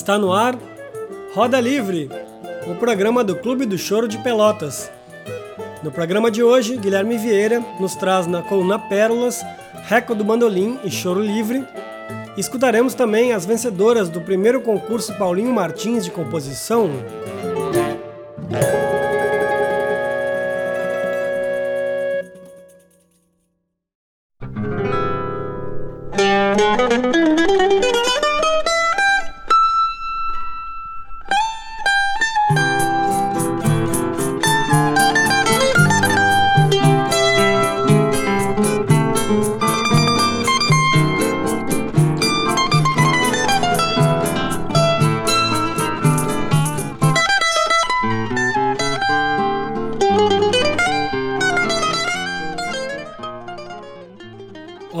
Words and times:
Está 0.00 0.18
no 0.18 0.32
ar 0.32 0.58
Roda 1.34 1.60
Livre, 1.60 2.08
o 2.66 2.74
programa 2.74 3.22
do 3.22 3.36
Clube 3.36 3.66
do 3.66 3.76
Choro 3.76 4.08
de 4.08 4.16
Pelotas. 4.16 4.90
No 5.82 5.90
programa 5.92 6.30
de 6.30 6.42
hoje, 6.42 6.78
Guilherme 6.78 7.18
Vieira 7.18 7.62
nos 7.78 7.94
traz 7.96 8.26
na 8.26 8.40
coluna 8.40 8.78
Pérolas, 8.78 9.44
Reco 9.84 10.14
do 10.14 10.24
Bandolim 10.24 10.80
e 10.82 10.90
Choro 10.90 11.20
Livre. 11.20 11.66
Escutaremos 12.34 12.94
também 12.94 13.34
as 13.34 13.44
vencedoras 13.44 14.08
do 14.08 14.22
primeiro 14.22 14.62
concurso 14.62 15.12
Paulinho 15.18 15.52
Martins 15.52 16.02
de 16.02 16.10
composição. 16.10 16.88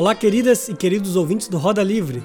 Olá, 0.00 0.14
queridas 0.14 0.66
e 0.66 0.74
queridos 0.74 1.14
ouvintes 1.14 1.46
do 1.46 1.58
Roda 1.58 1.82
Livre. 1.82 2.22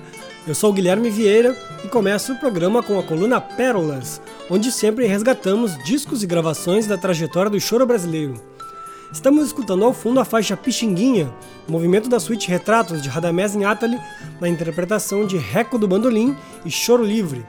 Eu 0.48 0.56
sou 0.56 0.70
o 0.70 0.74
Guilherme 0.74 1.10
Vieira 1.10 1.54
e 1.84 1.90
começo 1.90 2.32
o 2.32 2.40
programa 2.40 2.82
com 2.82 2.98
a 2.98 3.04
coluna 3.04 3.42
Pérolas, 3.42 4.22
onde 4.50 4.72
sempre 4.72 5.06
resgatamos 5.06 5.78
discos 5.84 6.24
e 6.24 6.26
gravações 6.26 6.88
da 6.88 6.98
trajetória 6.98 7.52
do 7.52 7.60
choro 7.60 7.86
brasileiro. 7.86 8.36
Estamos 9.12 9.48
escutando 9.48 9.84
ao 9.84 9.92
fundo 9.92 10.22
a 10.22 10.24
faixa 10.24 10.56
Pixinguinha, 10.56 11.30
movimento 11.68 12.08
da 12.08 12.18
suíte 12.18 12.48
Retratos 12.48 13.02
de 13.02 13.10
Radamés 13.10 13.58
Atali, 13.58 14.00
na 14.40 14.48
interpretação 14.48 15.28
de 15.28 15.36
Reco 15.36 15.78
do 15.78 15.86
Bandolim 15.86 16.34
e 16.64 16.72
Choro 16.72 17.04
Livre. 17.04 17.46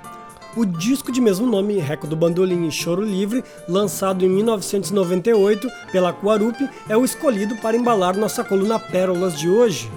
O 0.56 0.66
disco 0.66 1.12
de 1.12 1.20
mesmo 1.20 1.46
nome, 1.46 1.78
Reco 1.78 2.08
do 2.08 2.16
Bandolim 2.16 2.66
e 2.66 2.72
Choro 2.72 3.04
Livre, 3.04 3.44
lançado 3.68 4.24
em 4.24 4.28
1998 4.28 5.68
pela 5.92 6.12
Quarup, 6.12 6.58
é 6.88 6.96
o 6.96 7.04
escolhido 7.04 7.54
para 7.58 7.76
embalar 7.76 8.16
nossa 8.16 8.42
coluna 8.42 8.76
Pérolas 8.76 9.38
de 9.38 9.48
hoje. 9.48 9.88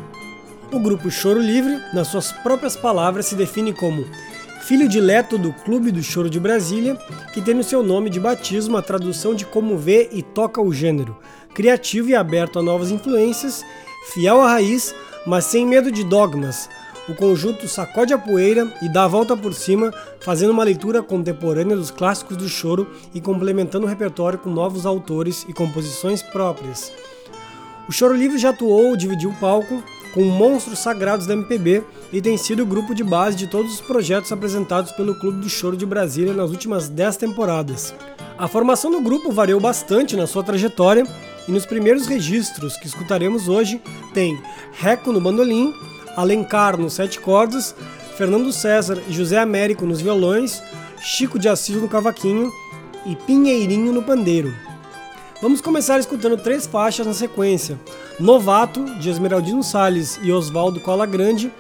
O 0.72 0.78
grupo 0.78 1.10
Choro 1.10 1.40
Livre, 1.40 1.82
nas 1.92 2.10
suas 2.10 2.32
próprias 2.32 2.76
palavras, 2.76 3.26
se 3.26 3.34
define 3.34 3.74
como 3.74 4.06
filho 4.62 4.88
dileto 4.88 5.36
do 5.36 5.52
Clube 5.52 5.92
do 5.92 6.04
Choro 6.04 6.30
de 6.30 6.40
Brasília, 6.40 6.96
que 7.34 7.42
tem 7.42 7.56
no 7.56 7.64
seu 7.64 7.82
nome 7.82 8.08
de 8.08 8.20
batismo 8.20 8.78
a 8.78 8.82
tradução 8.82 9.34
de 9.34 9.46
como 9.46 9.76
vê 9.76 10.10
e 10.12 10.22
toca 10.22 10.62
o 10.62 10.72
gênero, 10.72 11.18
criativo 11.56 12.10
e 12.10 12.16
aberto 12.16 12.60
a 12.60 12.62
novas 12.62 12.92
influências, 12.92 13.66
fiel 14.14 14.40
à 14.42 14.52
raiz, 14.52 14.94
mas 15.26 15.46
sem 15.46 15.66
medo 15.66 15.92
de 15.92 16.04
dogmas. 16.04 16.70
O 17.08 17.16
conjunto 17.16 17.68
sacode 17.68 18.14
a 18.14 18.20
poeira 18.20 18.72
e 18.80 18.88
dá 18.88 19.06
a 19.06 19.08
volta 19.08 19.36
por 19.36 19.56
cima, 19.56 19.92
fazendo 20.20 20.52
uma 20.52 20.64
leitura 20.64 21.02
contemporânea 21.02 21.76
dos 21.76 21.90
clássicos 21.90 22.38
do 22.38 22.48
choro 22.48 22.88
e 23.12 23.20
complementando 23.20 23.88
o 23.88 23.90
repertório 23.90 24.38
com 24.38 24.52
novos 24.52 24.86
autores 24.86 25.48
e 25.50 25.54
composições 25.54 26.22
próprias. 26.22 26.92
O 27.88 27.92
Choro 27.92 28.14
Livre 28.14 28.38
já 28.38 28.52
atuou, 28.52 28.96
dividiu 28.96 29.32
o 29.32 29.36
palco 29.38 29.84
com 30.14 30.24
monstros 30.24 30.80
sagrados 30.80 31.26
da 31.26 31.34
MPB 31.34 31.84
e 32.12 32.22
tem 32.22 32.38
sido 32.38 32.64
o 32.64 32.66
grupo 32.66 32.96
de 32.96 33.04
base 33.04 33.38
de 33.38 33.48
todos 33.48 33.76
os 33.76 33.82
projetos 33.82 34.32
apresentados 34.32 34.92
pelo 34.92 35.16
Clube 35.16 35.42
do 35.42 35.50
Choro 35.50 35.78
de 35.78 35.86
Brasília 35.86 36.34
nas 36.34 36.50
últimas 36.50 36.90
10 36.90 37.18
temporadas. 37.18 37.94
A 38.38 38.48
formação 38.48 38.90
do 38.90 39.02
grupo 39.02 39.32
variou 39.32 39.60
bastante 39.60 40.16
na 40.16 40.26
sua 40.26 40.44
trajetória 40.44 41.06
e 41.48 41.52
nos 41.52 41.66
primeiros 41.66 42.08
registros 42.08 42.78
que 42.78 42.88
escutaremos 42.88 43.48
hoje 43.48 43.82
tem 44.14 44.40
Reco 44.74 45.12
no 45.12 45.22
bandolim, 45.22 45.74
Alencar 46.16 46.78
nos 46.78 46.94
sete 46.94 47.20
cordas, 47.20 47.76
Fernando 48.18 48.52
César 48.52 49.02
e 49.08 49.14
José 49.14 49.38
Américo 49.38 49.86
nos 49.86 50.02
violões, 50.02 50.62
Chico 51.02 51.40
de 51.40 51.48
Assis 51.48 51.76
no 51.76 51.88
cavaquinho 51.88 52.52
e 53.06 53.16
Pinheirinho 53.16 53.94
no 53.94 54.04
pandeiro. 54.04 54.54
Vamos 55.42 55.62
começar 55.62 55.98
escutando 55.98 56.36
três 56.36 56.68
faixas 56.68 57.08
na 57.08 57.14
sequência: 57.14 57.80
Novato, 58.20 58.84
de 59.00 59.10
Esmeraldino 59.10 59.64
Salles 59.64 60.20
e 60.22 60.32
Oswaldo 60.32 60.82
Cola 60.82 61.06
Grande, 61.06 61.52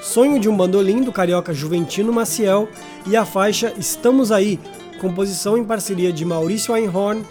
Sonho 0.00 0.38
de 0.38 0.48
um 0.48 0.56
Bandolim, 0.56 1.02
do 1.02 1.10
carioca 1.10 1.52
Juventino 1.52 2.12
Maciel, 2.12 2.68
e 3.06 3.16
a 3.16 3.24
faixa 3.24 3.72
Estamos 3.76 4.30
Aí, 4.30 4.60
composição 5.00 5.58
em 5.58 5.64
parceria 5.64 6.12
de 6.12 6.24
Maurício 6.24 6.74
Einhorn, 6.74 7.24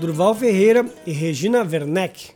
Durval 0.00 0.34
Ferreira 0.34 0.84
e 1.06 1.12
Regina 1.12 1.60
Werneck. 1.60 2.32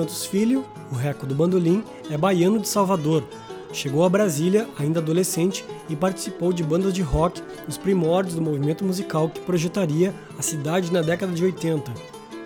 Santos 0.00 0.24
Filho, 0.24 0.64
o 0.90 0.94
Reco 0.94 1.26
do 1.26 1.34
Bandolim, 1.34 1.84
é 2.10 2.16
baiano 2.16 2.58
de 2.58 2.66
Salvador. 2.66 3.22
Chegou 3.70 4.02
a 4.02 4.08
Brasília 4.08 4.66
ainda 4.78 4.98
adolescente 4.98 5.62
e 5.90 5.94
participou 5.94 6.54
de 6.54 6.62
bandas 6.62 6.94
de 6.94 7.02
rock 7.02 7.42
nos 7.66 7.76
primórdios 7.76 8.34
do 8.34 8.40
movimento 8.40 8.82
musical 8.82 9.28
que 9.28 9.40
projetaria 9.40 10.14
a 10.38 10.40
cidade 10.40 10.90
na 10.90 11.02
década 11.02 11.34
de 11.34 11.44
80. 11.44 11.92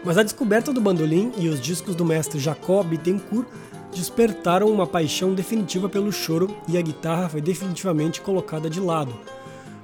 Mas 0.05 0.19
a 0.19 0.25
descoberta 0.25 0.73
do 0.73 0.81
bandolim 0.81 1.31
e 1.39 1.47
os 1.47 1.61
discos 1.61 1.95
do 1.95 2.05
mestre 2.05 2.41
Jacob 2.41 2.89
Bittencourt 2.89 3.47
despertaram 3.95 4.67
uma 4.67 4.85
paixão 4.85 5.33
definitiva 5.33 5.89
pelo 5.89 6.11
choro 6.11 6.57
e 6.67 6.77
a 6.77 6.83
guitarra 6.83 7.29
foi 7.29 7.41
definitivamente 7.41 8.21
colocada 8.21 8.69
de 8.69 8.81
lado. 8.81 9.15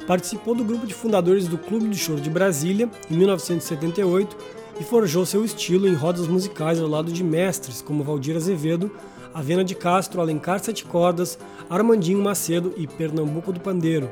Participou 0.08 0.56
do 0.56 0.64
grupo 0.64 0.88
de 0.88 0.94
fundadores 0.94 1.46
do 1.46 1.56
Clube 1.56 1.86
do 1.86 1.94
Choro 1.94 2.20
de 2.20 2.30
Brasília 2.30 2.90
em 3.08 3.16
1978 3.16 4.59
e 4.80 4.84
forjou 4.84 5.26
seu 5.26 5.44
estilo 5.44 5.86
em 5.86 5.92
rodas 5.92 6.26
musicais 6.26 6.80
ao 6.80 6.88
lado 6.88 7.12
de 7.12 7.22
mestres 7.22 7.82
como 7.82 8.02
Valdir 8.02 8.34
Azevedo, 8.34 8.90
Avena 9.34 9.62
de 9.62 9.74
Castro, 9.74 10.22
Alencar 10.22 10.58
Sete 10.58 10.86
Cordas, 10.86 11.38
Armandinho 11.68 12.20
Macedo 12.22 12.72
e 12.78 12.86
Pernambuco 12.86 13.52
do 13.52 13.60
Pandeiro. 13.60 14.10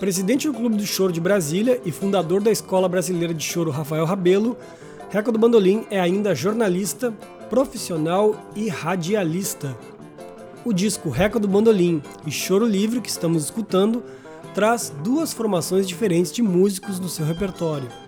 Presidente 0.00 0.48
do 0.48 0.54
Clube 0.54 0.76
do 0.76 0.86
Choro 0.86 1.12
de 1.12 1.20
Brasília 1.20 1.80
e 1.84 1.92
fundador 1.92 2.42
da 2.42 2.50
Escola 2.50 2.88
Brasileira 2.88 3.34
de 3.34 3.44
Choro 3.44 3.70
Rafael 3.70 4.06
Rabelo, 4.06 4.56
Reco 5.10 5.30
do 5.30 5.38
Bandolim 5.38 5.86
é 5.90 6.00
ainda 6.00 6.34
jornalista, 6.34 7.12
profissional 7.48 8.34
e 8.56 8.68
radialista. 8.68 9.76
O 10.64 10.72
disco 10.72 11.10
Reco 11.10 11.38
do 11.38 11.46
Bandolim 11.46 12.02
e 12.26 12.30
Choro 12.30 12.66
Livre 12.66 13.02
que 13.02 13.10
estamos 13.10 13.44
escutando 13.44 14.02
traz 14.54 14.92
duas 15.04 15.32
formações 15.32 15.86
diferentes 15.86 16.32
de 16.32 16.42
músicos 16.42 16.98
no 16.98 17.08
seu 17.08 17.24
repertório. 17.26 18.03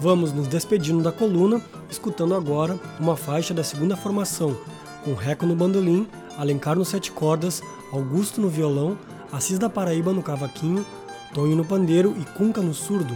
Vamos 0.00 0.32
nos 0.32 0.48
despedindo 0.48 1.02
da 1.02 1.12
coluna, 1.12 1.60
escutando 1.90 2.34
agora 2.34 2.80
uma 2.98 3.18
faixa 3.18 3.52
da 3.52 3.62
segunda 3.62 3.94
formação, 3.94 4.56
com 5.04 5.12
Reco 5.12 5.44
no 5.44 5.54
bandolim, 5.54 6.08
Alencar 6.38 6.74
no 6.74 6.86
sete 6.86 7.12
cordas, 7.12 7.62
Augusto 7.92 8.40
no 8.40 8.48
violão, 8.48 8.96
Assis 9.30 9.58
da 9.58 9.68
Paraíba 9.68 10.10
no 10.10 10.22
cavaquinho, 10.22 10.86
Tonho 11.34 11.54
no 11.54 11.66
pandeiro 11.66 12.16
e 12.18 12.24
Cunca 12.32 12.62
no 12.62 12.72
surdo. 12.72 13.14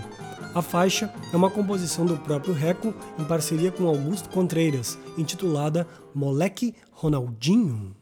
A 0.54 0.60
faixa 0.60 1.10
é 1.32 1.36
uma 1.36 1.48
composição 1.48 2.04
do 2.04 2.18
próprio 2.18 2.52
Reco 2.52 2.92
em 3.18 3.24
parceria 3.24 3.72
com 3.72 3.88
Augusto 3.88 4.28
Contreiras, 4.28 4.98
intitulada 5.16 5.88
Moleque 6.14 6.74
Ronaldinho. 6.92 7.96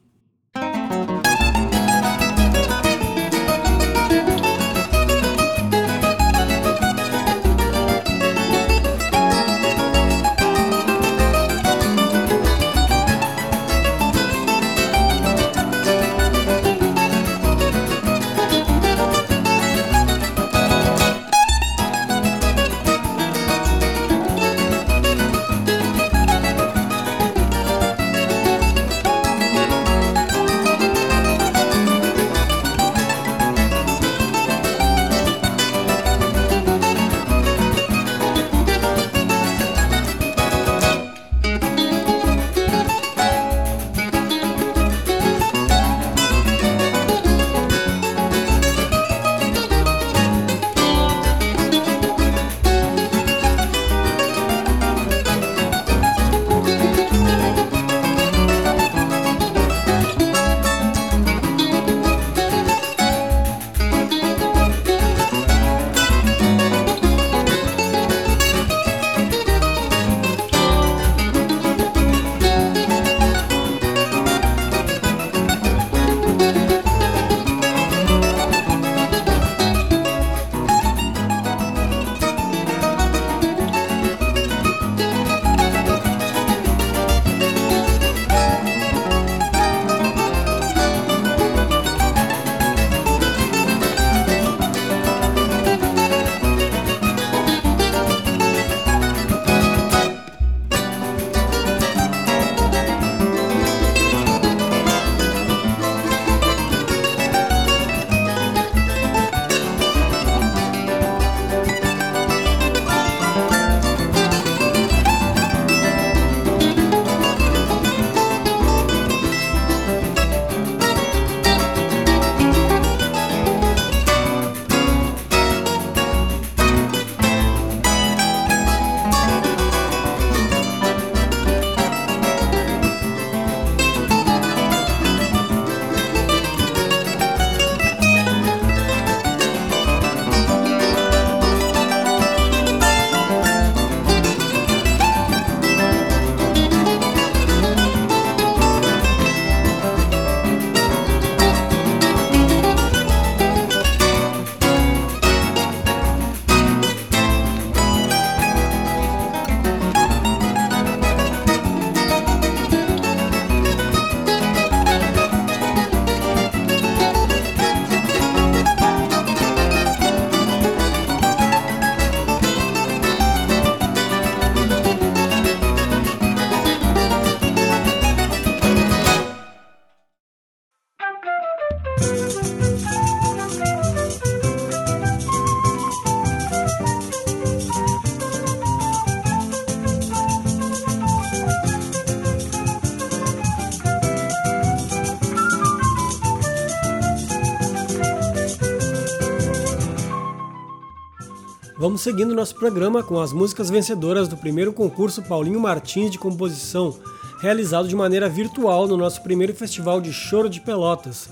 seguindo 202.02 202.34
nosso 202.34 202.56
programa 202.56 203.00
com 203.00 203.20
as 203.20 203.32
músicas 203.32 203.70
vencedoras 203.70 204.26
do 204.26 204.36
primeiro 204.36 204.72
concurso 204.72 205.22
Paulinho 205.22 205.60
Martins 205.60 206.10
de 206.10 206.18
Composição, 206.18 206.98
realizado 207.40 207.86
de 207.86 207.94
maneira 207.94 208.28
virtual 208.28 208.88
no 208.88 208.96
nosso 208.96 209.22
primeiro 209.22 209.54
festival 209.54 210.00
de 210.00 210.12
choro 210.12 210.50
de 210.50 210.60
Pelotas. 210.60 211.30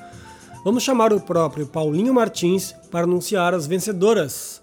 Vamos 0.64 0.84
chamar 0.84 1.12
o 1.12 1.20
próprio 1.20 1.66
Paulinho 1.66 2.14
Martins 2.14 2.72
para 2.88 3.02
anunciar 3.02 3.52
as 3.52 3.66
vencedoras. 3.66 4.62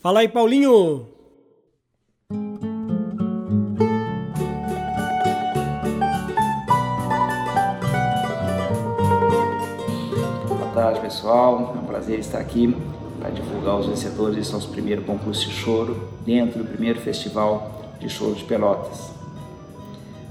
Fala 0.00 0.20
aí, 0.20 0.28
Paulinho! 0.28 1.06
Boa 10.46 10.70
tarde, 10.74 11.00
pessoal. 11.00 11.74
É 11.74 11.78
um 11.78 11.86
prazer 11.86 12.18
estar 12.18 12.38
aqui 12.38 12.76
para 13.28 13.34
divulgar 13.34 13.76
os 13.78 13.86
vencedores 13.86 14.36
desse 14.36 14.52
nosso 14.54 14.68
primeiro 14.68 15.02
concurso 15.02 15.46
de 15.46 15.52
choro 15.54 16.08
dentro 16.24 16.60
do 16.60 16.64
primeiro 16.64 16.98
festival 16.98 17.92
de 18.00 18.08
choro 18.08 18.34
de 18.34 18.42
Pelotas. 18.44 19.10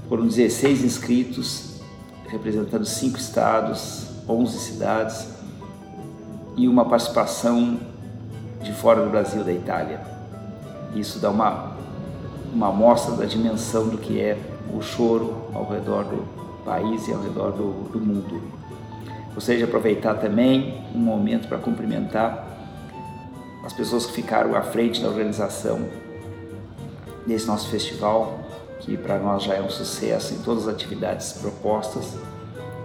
Foram 0.08 0.26
16 0.26 0.82
inscritos, 0.82 1.80
representando 2.26 2.84
cinco 2.84 3.16
estados, 3.16 4.08
11 4.28 4.58
cidades 4.58 5.28
e 6.56 6.66
uma 6.66 6.86
participação 6.86 7.78
de 8.64 8.72
fora 8.72 9.04
do 9.04 9.10
Brasil, 9.10 9.44
da 9.44 9.52
Itália. 9.52 10.00
Isso 10.96 11.20
dá 11.20 11.30
uma, 11.30 11.76
uma 12.52 12.70
amostra 12.70 13.14
da 13.14 13.26
dimensão 13.26 13.88
do 13.88 13.98
que 13.98 14.20
é 14.20 14.36
o 14.74 14.82
choro 14.82 15.36
ao 15.54 15.68
redor 15.68 16.02
do 16.02 16.24
país 16.64 17.06
e 17.06 17.12
ao 17.12 17.22
redor 17.22 17.52
do, 17.52 17.90
do 17.92 18.00
mundo. 18.00 18.42
Gostaria 19.36 19.58
de 19.58 19.64
aproveitar 19.64 20.14
também 20.14 20.82
um 20.92 20.98
momento 20.98 21.46
para 21.46 21.58
cumprimentar 21.58 22.47
as 23.64 23.72
pessoas 23.72 24.06
que 24.06 24.12
ficaram 24.12 24.54
à 24.54 24.62
frente 24.62 25.00
da 25.02 25.08
organização 25.08 25.88
desse 27.26 27.46
nosso 27.46 27.68
festival, 27.68 28.38
que 28.80 28.96
para 28.96 29.18
nós 29.18 29.42
já 29.42 29.54
é 29.54 29.62
um 29.62 29.68
sucesso 29.68 30.34
em 30.34 30.38
todas 30.38 30.66
as 30.66 30.74
atividades 30.74 31.32
propostas. 31.34 32.16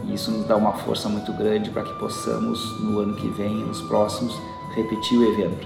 E 0.03 0.13
isso 0.13 0.31
nos 0.31 0.45
dá 0.45 0.57
uma 0.57 0.73
força 0.73 1.07
muito 1.07 1.31
grande 1.33 1.69
para 1.69 1.83
que 1.83 1.93
possamos, 1.93 2.59
no 2.81 2.99
ano 2.99 3.15
que 3.15 3.29
vem 3.29 3.61
e 3.61 3.63
nos 3.63 3.81
próximos, 3.83 4.37
repetir 4.75 5.17
o 5.17 5.31
evento. 5.31 5.65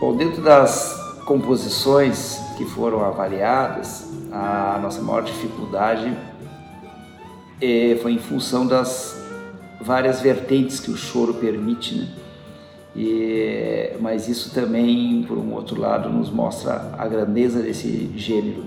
Bom, 0.00 0.16
dentro 0.16 0.40
das 0.42 0.94
composições 1.26 2.38
que 2.56 2.64
foram 2.64 3.04
avaliadas, 3.04 4.10
a 4.32 4.78
nossa 4.80 5.02
maior 5.02 5.22
dificuldade 5.22 6.16
eh, 7.60 7.98
foi 8.00 8.12
em 8.12 8.18
função 8.18 8.66
das 8.66 9.22
várias 9.80 10.20
vertentes 10.20 10.80
que 10.80 10.90
o 10.90 10.96
choro 10.96 11.34
permite, 11.34 11.94
né? 11.94 12.25
E, 12.96 13.92
mas 14.00 14.26
isso 14.26 14.54
também, 14.54 15.22
por 15.28 15.36
um 15.36 15.52
outro 15.52 15.78
lado, 15.78 16.08
nos 16.08 16.30
mostra 16.30 16.94
a 16.96 17.06
grandeza 17.06 17.60
desse 17.60 18.10
gênero. 18.16 18.64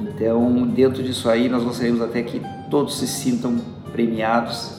Então, 0.00 0.66
dentro 0.68 1.02
disso 1.02 1.28
aí, 1.28 1.48
nós 1.50 1.62
gostaríamos 1.62 2.00
até 2.00 2.22
que 2.22 2.40
todos 2.70 2.96
se 2.96 3.06
sintam 3.06 3.58
premiados, 3.92 4.72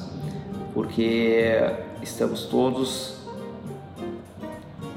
porque 0.73 1.55
estamos 2.01 2.45
todos 2.45 3.17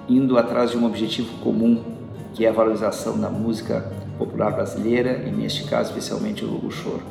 indo 0.09 0.39
atrás 0.39 0.71
de 0.71 0.79
um 0.79 0.87
objetivo 0.87 1.37
comum, 1.43 1.83
que 2.33 2.47
é 2.47 2.49
a 2.49 2.53
valorização 2.53 3.19
da 3.21 3.29
música 3.29 3.93
popular 4.17 4.53
brasileira 4.53 5.23
e, 5.27 5.31
neste 5.31 5.65
caso, 5.65 5.91
especialmente 5.91 6.45
o 6.45 6.71
Choro. 6.71 7.03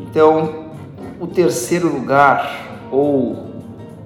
Então, 0.00 0.63
o 1.24 1.26
terceiro 1.26 1.90
lugar, 1.90 2.86
ou 2.90 3.46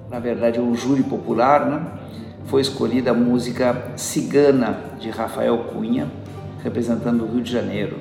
na 0.09 0.19
verdade 0.19 0.57
um 0.57 0.73
júri 0.73 1.03
popular, 1.03 1.65
né, 1.65 1.85
foi 2.45 2.61
escolhida 2.61 3.11
a 3.11 3.13
música 3.13 3.91
Cigana 3.97 4.79
de 4.97 5.09
Rafael 5.09 5.57
Cunha, 5.65 6.07
representando 6.63 7.25
o 7.25 7.27
Rio 7.27 7.41
de 7.41 7.51
Janeiro. 7.51 7.97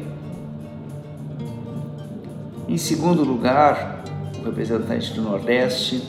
Em 2.69 2.77
segundo 2.77 3.25
lugar, 3.25 4.05
o 4.41 4.45
representante 4.45 5.13
do 5.13 5.23
Nordeste, 5.23 6.01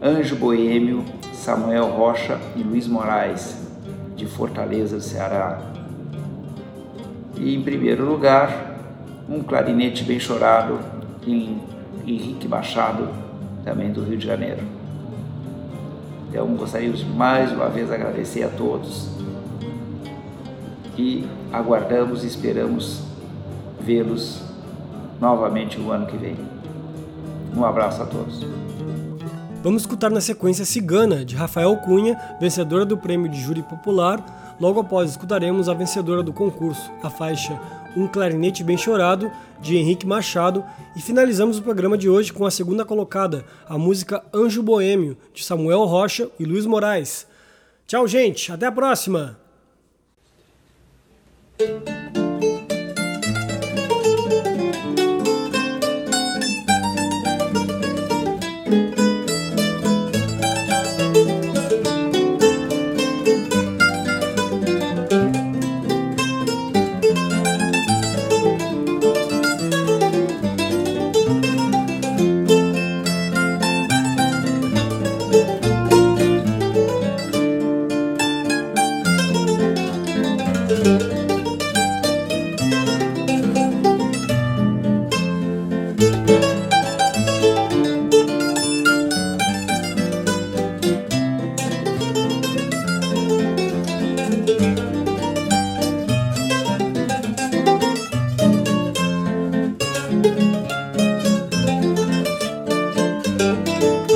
Anjo 0.00 0.36
Boêmio, 0.36 1.04
Samuel 1.32 1.88
Rocha 1.88 2.38
e 2.54 2.62
Luiz 2.62 2.86
Moraes, 2.86 3.56
de 4.14 4.24
Fortaleza, 4.24 4.98
do 4.98 5.02
Ceará. 5.02 5.60
E 7.36 7.56
em 7.56 7.62
primeiro 7.62 8.08
lugar, 8.08 8.76
um 9.28 9.42
clarinete 9.42 10.04
bem 10.04 10.20
chorado 10.20 10.78
em 11.26 11.74
Henrique 12.06 12.46
Machado, 12.46 13.08
também 13.64 13.92
do 13.92 14.02
Rio 14.02 14.16
de 14.16 14.26
Janeiro. 14.26 14.62
Então 16.28 16.46
gostaríamos 16.54 17.02
mais 17.02 17.50
uma 17.52 17.68
vez 17.68 17.90
agradecer 17.90 18.42
a 18.42 18.48
todos 18.48 19.08
e 20.96 21.26
aguardamos 21.52 22.24
e 22.24 22.26
esperamos 22.26 23.02
vê-los 23.80 24.42
novamente 25.20 25.78
no 25.78 25.90
ano 25.90 26.06
que 26.06 26.16
vem. 26.16 26.36
Um 27.56 27.64
abraço 27.64 28.02
a 28.02 28.06
todos. 28.06 28.46
Vamos 29.62 29.82
escutar 29.82 30.10
na 30.10 30.20
sequência 30.20 30.64
Cigana, 30.64 31.24
de 31.24 31.34
Rafael 31.34 31.76
Cunha, 31.78 32.16
vencedora 32.38 32.84
do 32.84 32.96
Prêmio 32.96 33.28
de 33.28 33.40
Júri 33.40 33.62
Popular. 33.62 34.54
Logo 34.60 34.80
após, 34.80 35.10
escutaremos 35.10 35.68
a 35.68 35.74
vencedora 35.74 36.22
do 36.22 36.32
concurso, 36.32 36.90
a 37.02 37.10
faixa 37.10 37.58
Um 37.96 38.06
Clarinete 38.06 38.62
Bem 38.62 38.76
Chorado, 38.76 39.32
de 39.60 39.76
Henrique 39.76 40.06
Machado. 40.06 40.64
E 40.94 41.00
finalizamos 41.00 41.58
o 41.58 41.62
programa 41.62 41.96
de 41.96 42.08
hoje 42.08 42.32
com 42.32 42.44
a 42.44 42.50
segunda 42.50 42.84
colocada, 42.84 43.44
a 43.66 43.78
música 43.78 44.22
Anjo 44.34 44.62
Boêmio, 44.62 45.16
de 45.32 45.42
Samuel 45.42 45.84
Rocha 45.84 46.28
e 46.38 46.44
Luiz 46.44 46.66
Moraes. 46.66 47.26
Tchau, 47.86 48.06
gente. 48.06 48.52
Até 48.52 48.66
a 48.66 48.72
próxima! 48.72 49.45
Müzik 103.46 104.15